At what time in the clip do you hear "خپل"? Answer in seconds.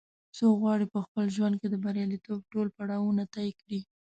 1.05-1.25